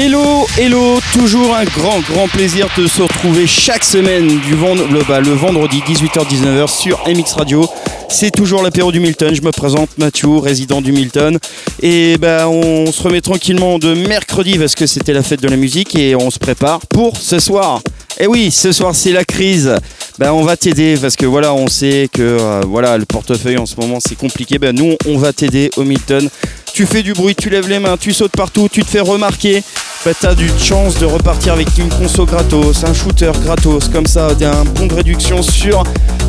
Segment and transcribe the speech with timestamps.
[0.00, 5.18] Hello, hello, toujours un grand, grand plaisir de se retrouver chaque semaine du le, bah,
[5.18, 7.68] le vendredi 18h-19h sur MX Radio.
[8.08, 9.34] C'est toujours l'apéro du Milton.
[9.34, 11.36] Je me présente Mathieu, résident du Milton.
[11.82, 15.56] Et bah, on se remet tranquillement de mercredi parce que c'était la fête de la
[15.56, 17.82] musique et on se prépare pour ce soir.
[18.20, 19.74] Et oui, ce soir c'est la crise.
[20.20, 23.66] Ben, on va t'aider parce que voilà, on sait que euh, voilà, le portefeuille en
[23.66, 24.60] ce moment c'est compliqué.
[24.60, 26.28] Ben, nous, on va t'aider au Milton.
[26.78, 29.64] Tu fais du bruit, tu lèves les mains, tu sautes partout, tu te fais remarquer.
[30.04, 34.06] Ben, tu as du chance de repartir avec une conso gratos, un shooter gratos, comme
[34.06, 35.82] ça, un bon de réduction sur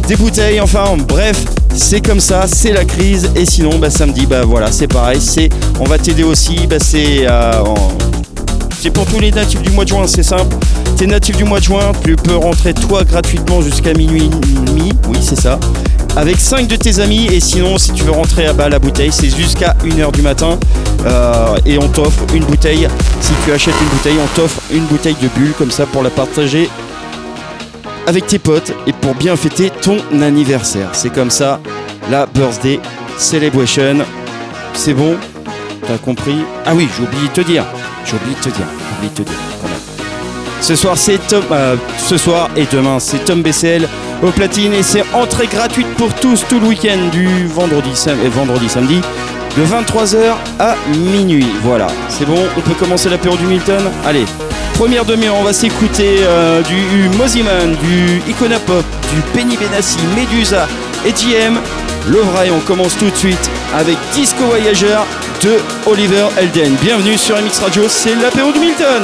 [0.08, 0.60] des bouteilles.
[0.60, 1.38] Enfin, bref,
[1.76, 3.30] c'est comme ça, c'est la crise.
[3.36, 5.22] Et sinon, ben, samedi, ben voilà, c'est pareil.
[5.22, 6.66] C'est, on va t'aider aussi.
[6.66, 7.64] Ben, c'est euh,
[8.80, 10.56] c'est pour tous les natifs du mois de juin, c'est simple.
[10.98, 14.30] T'es natif du mois de juin, tu peux rentrer toi gratuitement jusqu'à minuit
[14.66, 15.60] demi, oui c'est ça,
[16.16, 19.12] avec 5 de tes amis et sinon si tu veux rentrer à bas la bouteille
[19.12, 20.58] c'est jusqu'à 1h du matin
[21.06, 22.88] euh, et on t'offre une bouteille,
[23.22, 26.10] si tu achètes une bouteille on t'offre une bouteille de bulle comme ça pour la
[26.10, 26.70] partager
[28.08, 30.90] avec tes potes et pour bien fêter ton anniversaire.
[30.94, 31.60] C'est comme ça
[32.10, 32.80] la birthday
[33.18, 33.98] celebration.
[34.74, 35.16] C'est bon?
[35.88, 37.66] T'as compris Ah oui, j'ai oublié de te dire.
[38.06, 38.66] J'ai oublié de te dire.
[40.62, 41.44] Ce soir, c'est Tom.
[41.52, 43.88] Euh, ce soir et demain, c'est Tom BCL
[44.22, 47.92] au platine et c'est entrée gratuite pour tous tout le week-end du vendredi,
[48.24, 49.02] et vendredi samedi
[49.58, 51.48] de 23h à minuit.
[51.64, 53.82] Voilà, c'est bon, on peut commencer l'apéro du Milton?
[54.06, 54.26] Allez,
[54.74, 60.68] première demi-heure, on va s'écouter euh, du Moziman, du Icona Pop, du Penny Benassi, Medusa
[61.06, 61.58] et JM.
[62.08, 65.06] Le vrai, on commence tout de suite avec Disco Voyageur
[65.42, 66.76] de Oliver Elden.
[66.82, 69.04] Bienvenue sur MX Radio, c'est l'apéro du Milton.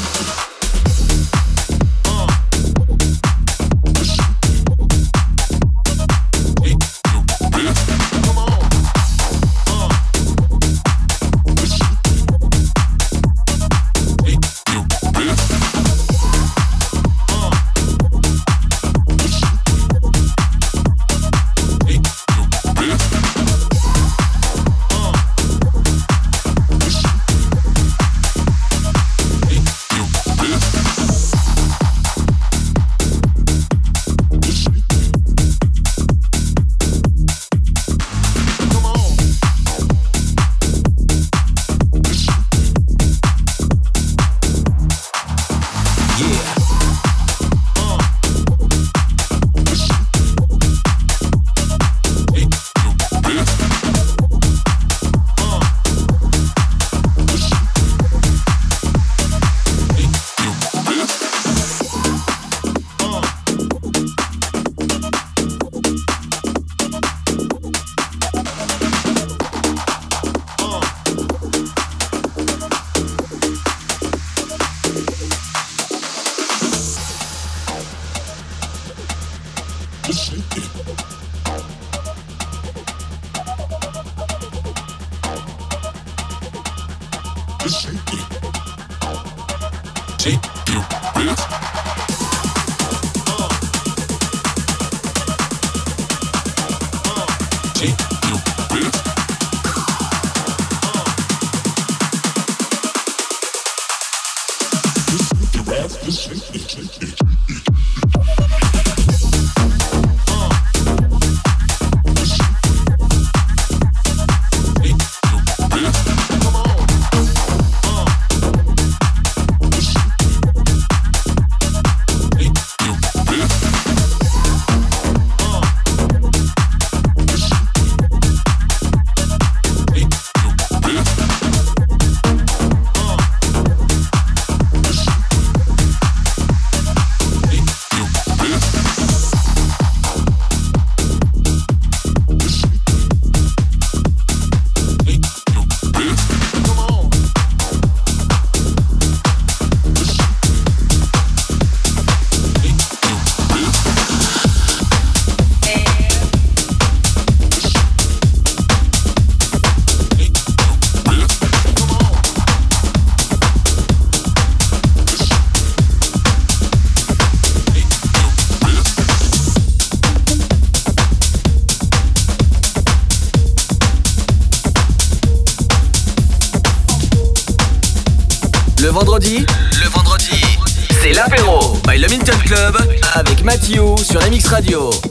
[184.11, 185.10] Sur MX Radio.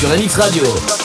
[0.00, 0.99] Sur MX Radio.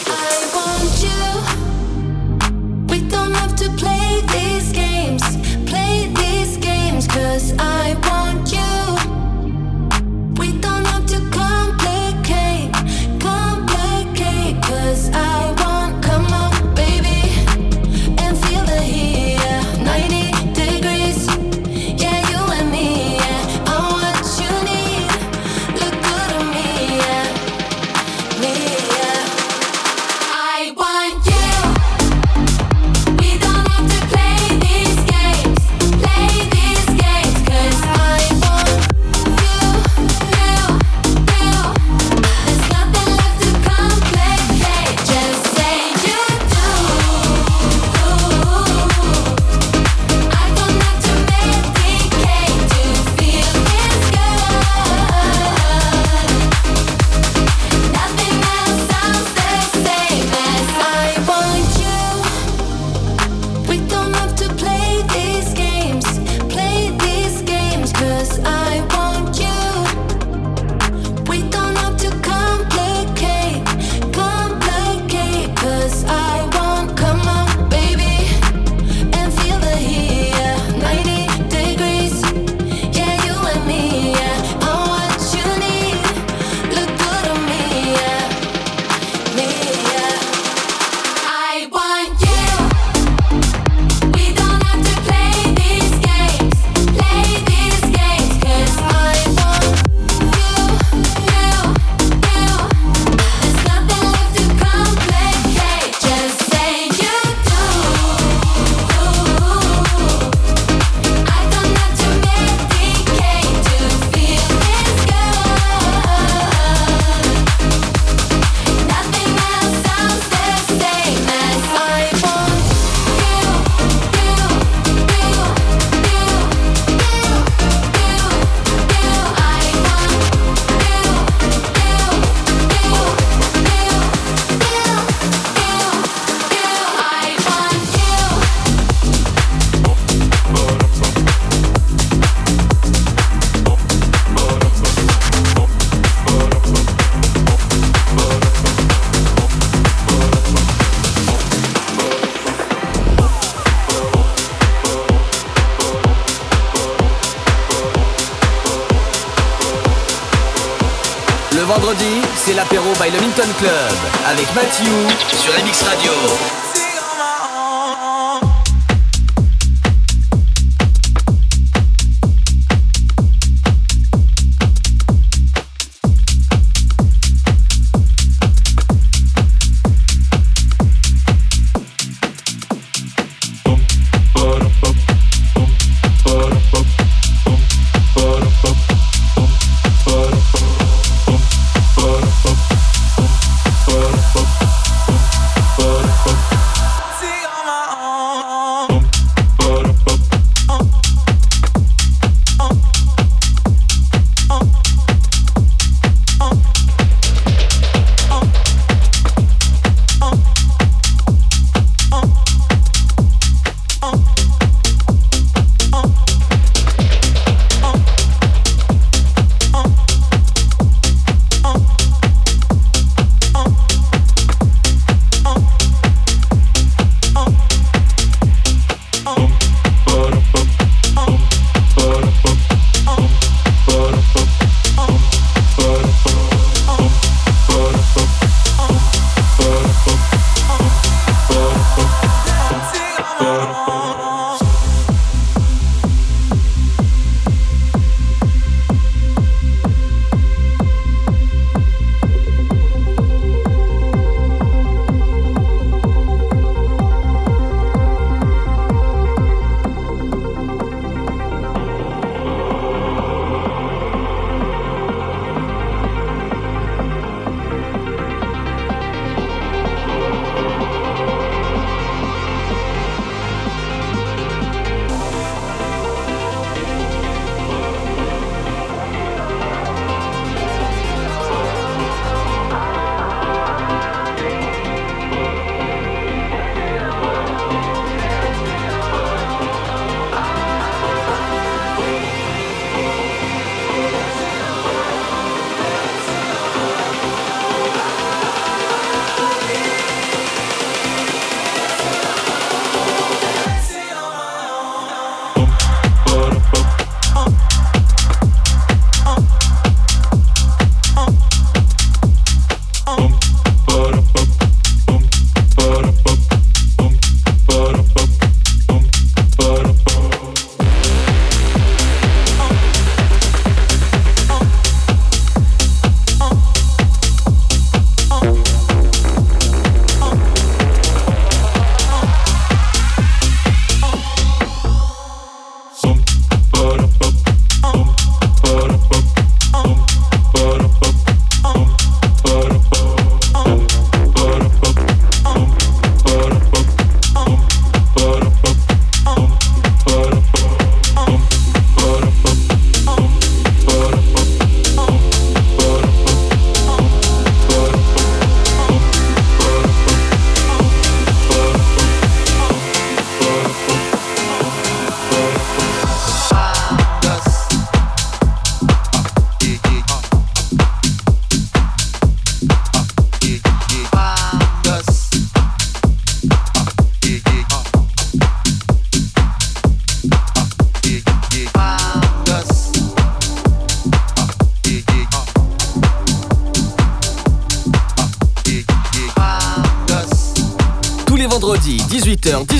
[163.58, 163.94] Club
[164.26, 165.05] avec Mathieu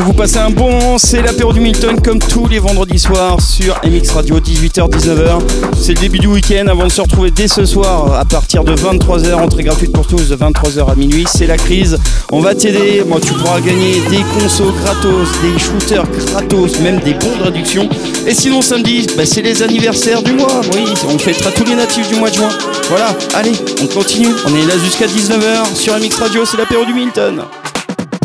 [0.00, 0.98] Vous passez un bon moment.
[0.98, 5.40] C'est l'apéro du Milton comme tous les vendredis soirs sur MX Radio 18h-19h.
[5.80, 8.74] C'est le début du week-end avant de se retrouver dès ce soir à partir de
[8.74, 9.34] 23h.
[9.34, 11.24] Entrée gratuite pour tous de 23h à minuit.
[11.28, 11.98] C'est la crise.
[12.30, 13.02] On va t'aider.
[13.06, 17.88] Moi, tu pourras gagner des consos gratos, des shooters gratos, même des bons de réduction.
[18.26, 20.60] Et sinon, samedi, bah, c'est les anniversaires du mois.
[20.72, 22.50] Oui, on fêtera tous les natifs du mois de juin.
[22.88, 24.28] Voilà, allez, on continue.
[24.46, 26.44] On est là jusqu'à 19h sur MX Radio.
[26.44, 27.42] C'est l'apéro du Milton.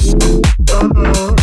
[0.03, 1.42] Les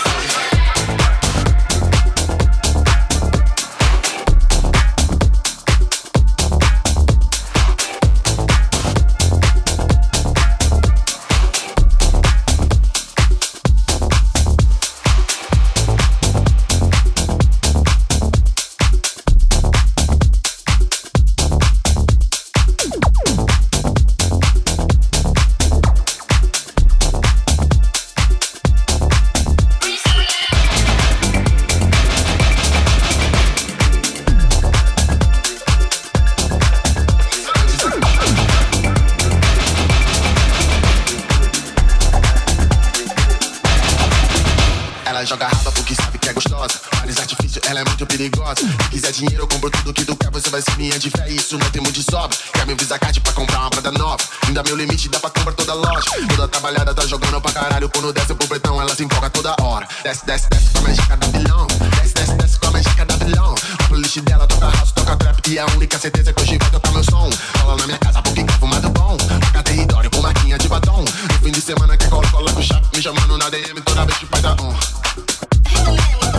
[53.91, 54.23] nova.
[54.47, 56.09] Ainda meu limite dá pra comprar toda loja.
[56.29, 57.89] Toda trabalhada tá jogando pra caralho.
[57.89, 59.87] Quando desce pro pretão, ela se empolga toda hora.
[60.03, 61.67] Desce, desce, desce com a magica da bilhão.
[61.67, 63.55] Desce, desce, desce com a magica da bilhão.
[63.79, 65.49] A playlist dela toca house, toca trap.
[65.49, 67.29] E a única certeza é que hoje vai tocar meu som.
[67.61, 69.17] Cola na minha casa porque quer fumado bom.
[69.17, 71.01] Toca território com marquinha de batom.
[71.03, 72.87] No fim de semana que cola, cola no chapa.
[72.95, 76.30] Me chamando na DM toda vez que faz a on.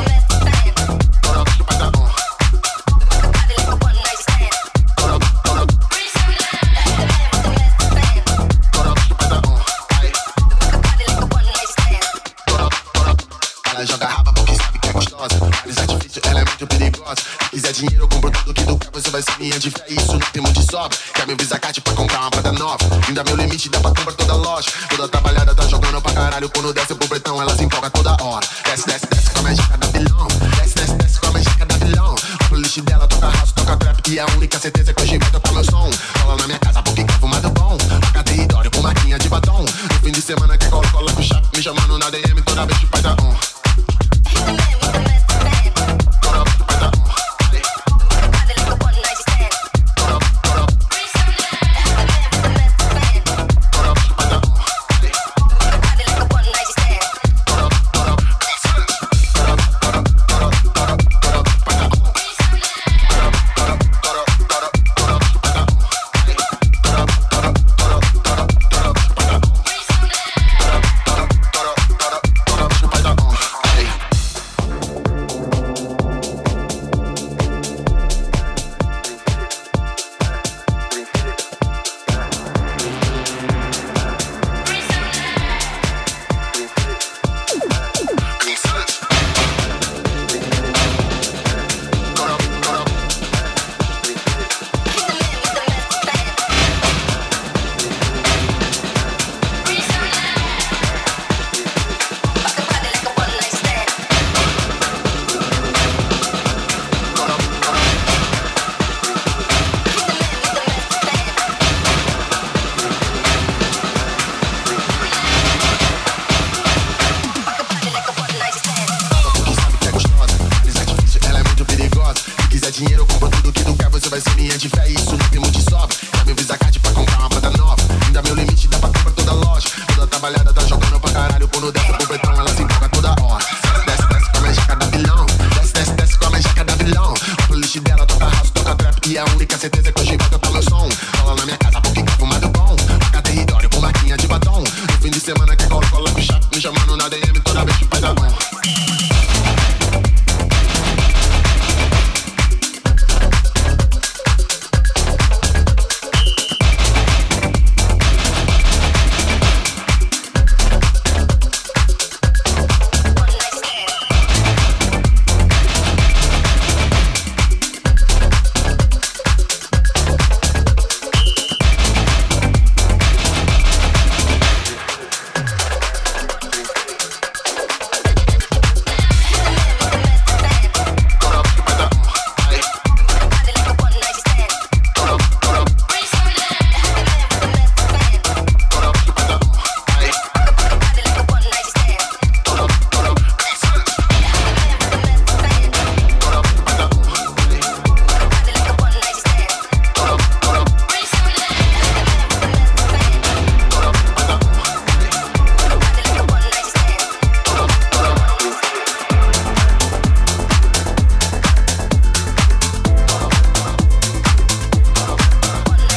[17.83, 19.85] dinheiro, eu compro tudo que tu quer, você vai ser minha de fé.
[19.89, 20.97] Isso não tem muito de sobra.
[21.15, 22.79] Quer meu Visa Card pra comprar uma parada nova?
[23.09, 24.71] Ainda meu limite dá pra comprar toda loja.
[24.89, 26.49] Toda trabalhada tá jogando pra caralho.
[26.51, 28.47] Quando desce pro pretão, ela se empolga toda hora.
[28.65, 30.29] Desce, desce, desce com a mágica da vilão.
[30.57, 32.15] Desce, desce, desce com a mágica da vilão.
[32.51, 34.09] O lixo dela, toca raço, toca trap.
[34.09, 35.02] E é a única certeza é que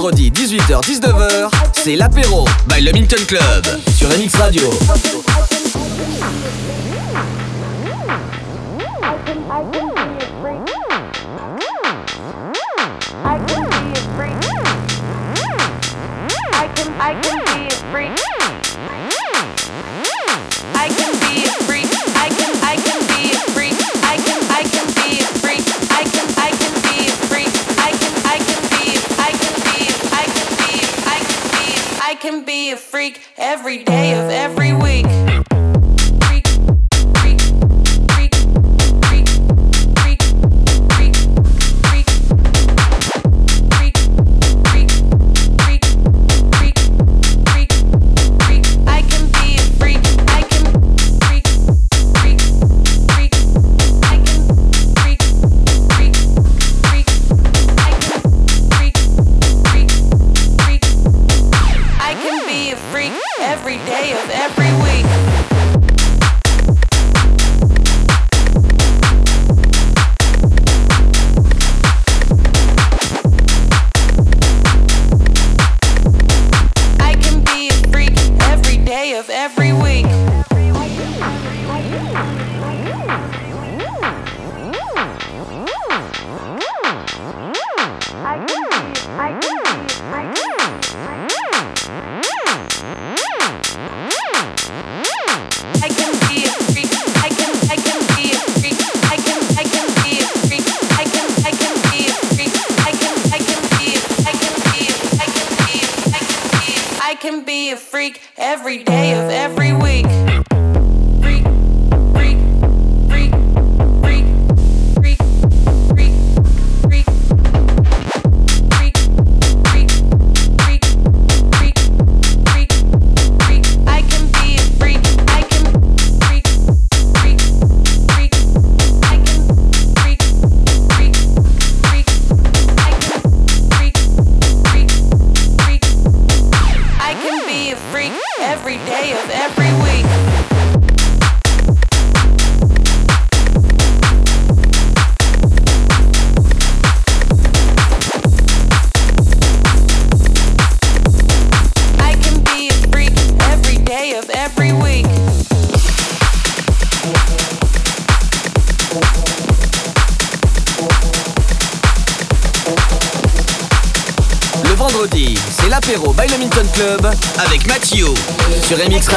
[0.00, 3.66] Vendredis 18h-19h, c'est l'apéro by le Minton Club.
[3.94, 4.70] Sur MX Radio.
[32.30, 34.59] can be a freak every day of every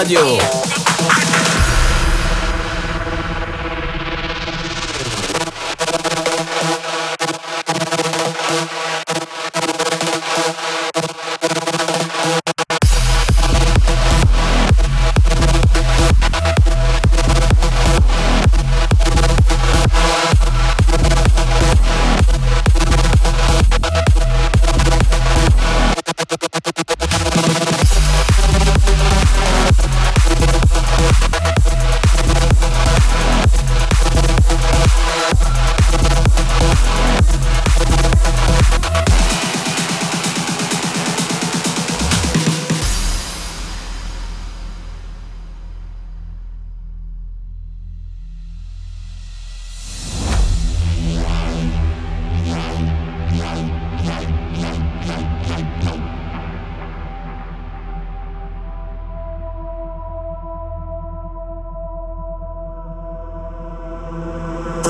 [0.04, 0.43] Radio.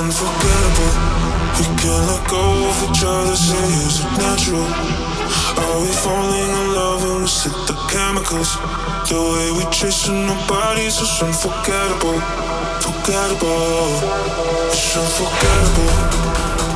[0.03, 0.93] unforgettable.
[1.59, 4.67] We can't let go of each other, say is it natural?
[5.63, 8.51] Are we falling in love when we sip the chemicals?
[9.07, 12.19] The way we chasing our bodies is unforgettable,
[12.83, 13.87] forgettable.
[14.73, 15.91] It's unforgettable.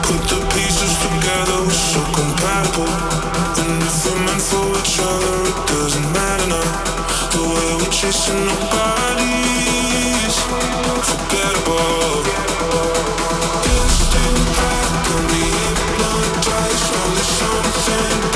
[0.08, 2.92] Put the pieces together, we're so compatible.
[3.60, 6.70] And if we're meant for each other, it doesn't matter now.
[7.36, 9.87] The way we chasing our bodies.
[13.64, 16.90] Distant back, don't hypnotized
[17.40, 18.27] something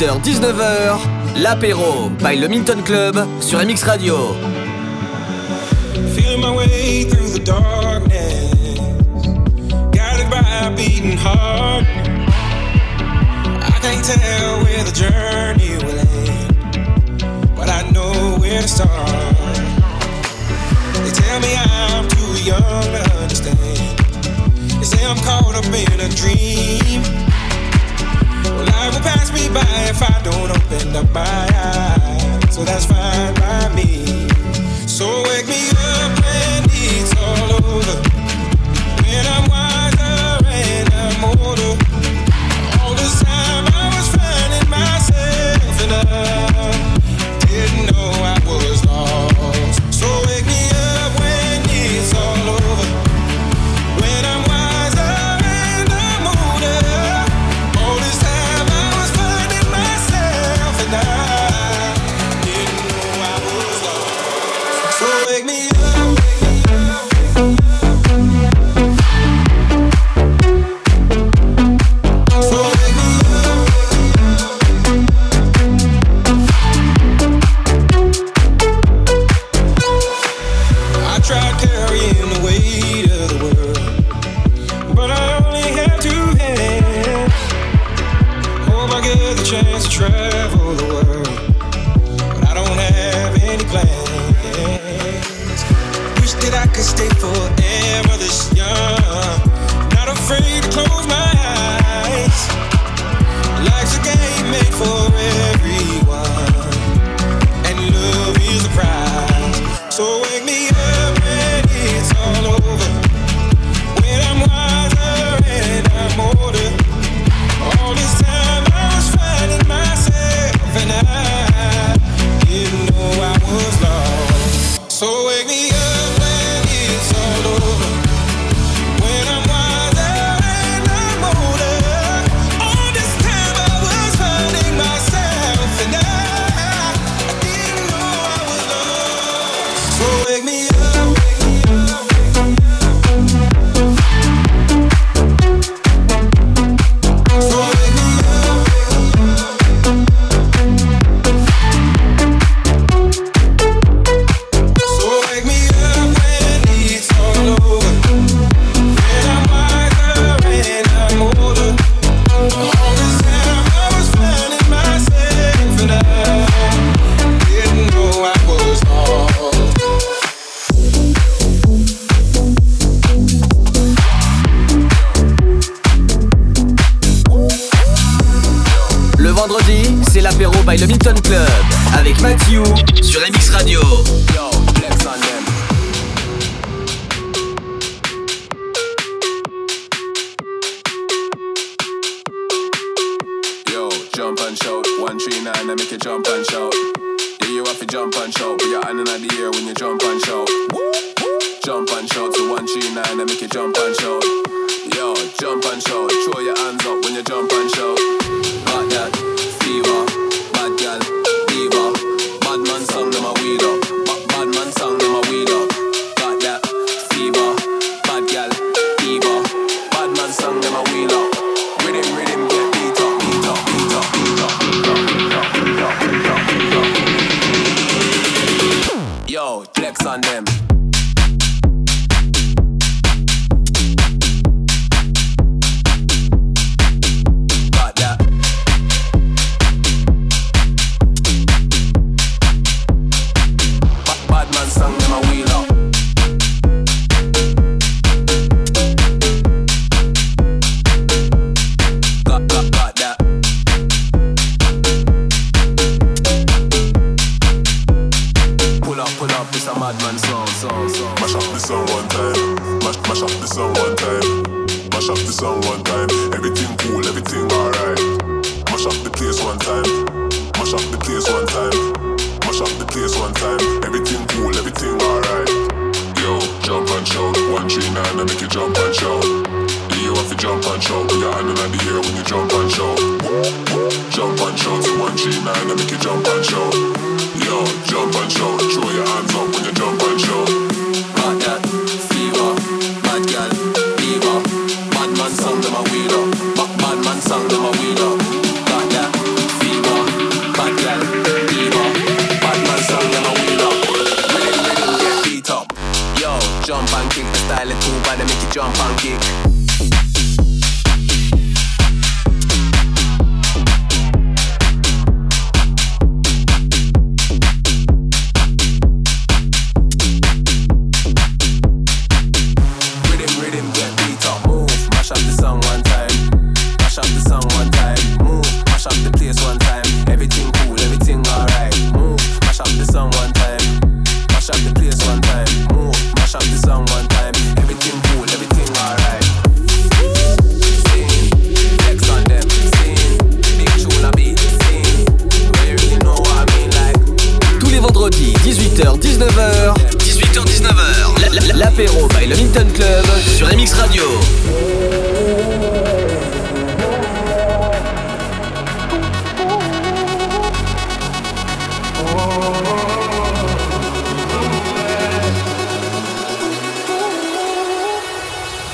[0.00, 0.98] 18h-19h,
[1.42, 4.34] l'apéro by le Minton Club sur MX Radio.
[6.14, 8.78] Feeling my way through the darkness,
[9.92, 11.84] guided by a beating heart.
[13.60, 18.88] I can't tell where the journey will end, but I know where to start.
[21.04, 23.58] They tell me I'm too young to understand.
[24.78, 27.29] They say I'm caught up in a dream.
[28.64, 32.54] life will pass me by if I don't open up my eyes.
[32.54, 34.04] So that's fine by me.
[34.86, 37.96] So wake me up when it's all over.
[39.04, 41.69] When I'm wiser and I'm older.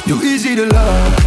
[0.06, 1.25] You're easy to love.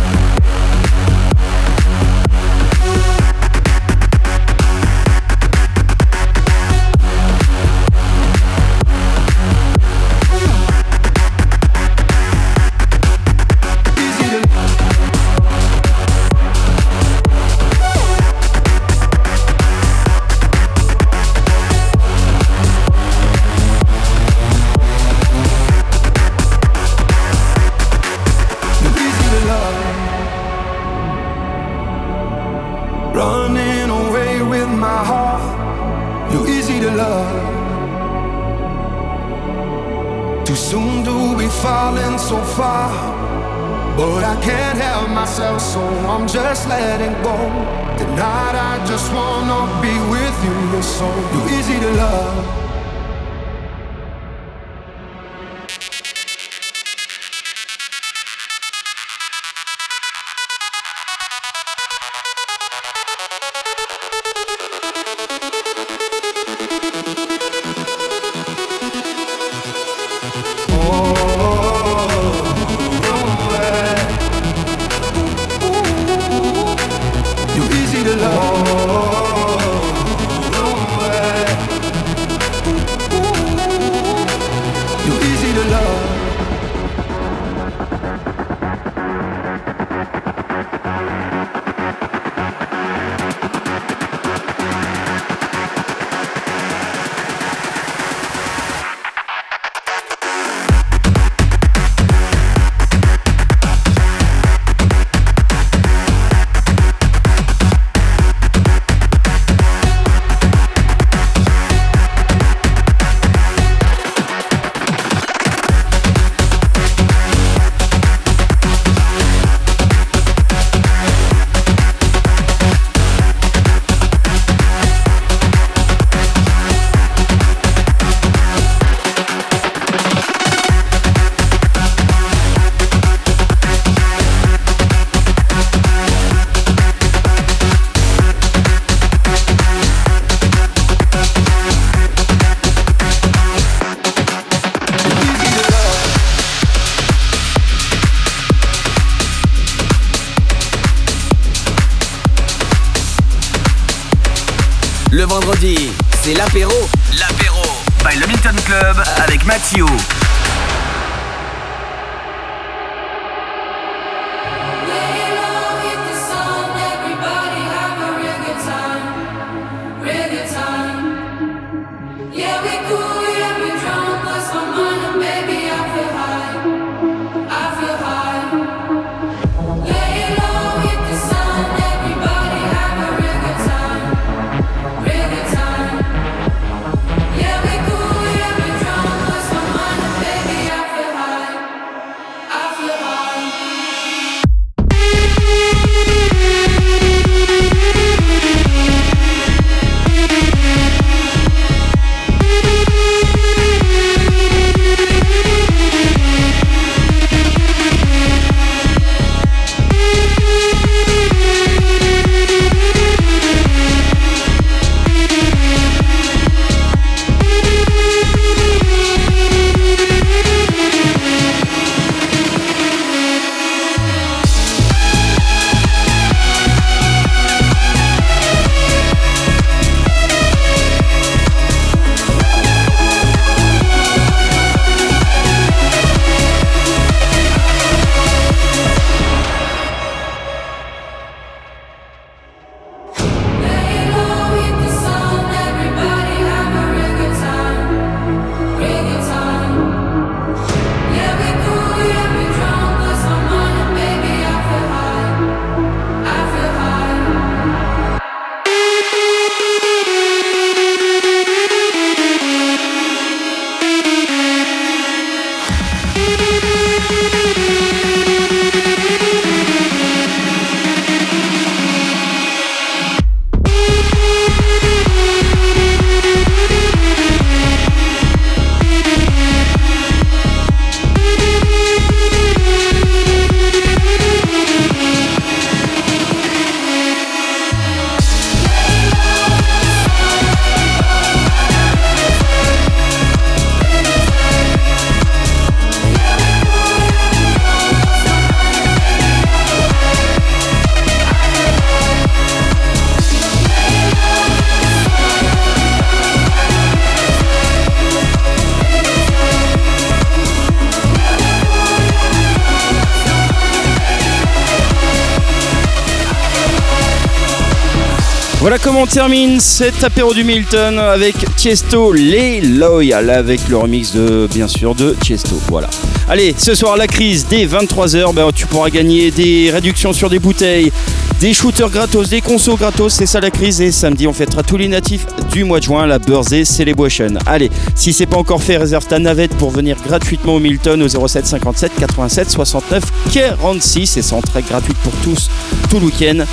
[318.82, 324.68] Comment termine cet apéro du Milton avec Tiesto Les Loyal avec le remix de bien
[324.68, 325.60] sûr de Tiesto.
[325.68, 325.90] Voilà.
[326.28, 330.40] Allez, ce soir la crise dès 23h, ben, tu pourras gagner des réductions sur des
[330.40, 330.92] bouteilles,
[331.40, 334.78] des shooters gratos, des consos gratos, c'est ça la crise et samedi on fêtera tous
[334.78, 337.34] les natifs du mois de juin la Birthday Celebration.
[337.46, 341.28] Allez, si c'est pas encore fait, réserve ta navette pour venir gratuitement au Milton au
[341.28, 343.04] 07 57 87 69
[343.34, 345.50] 46 et c'est entrée gratuite pour tous
[345.90, 346.46] tout le week-end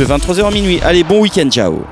[0.00, 0.80] de 23h à minuit.
[0.82, 1.84] Allez, bon week-end, ciao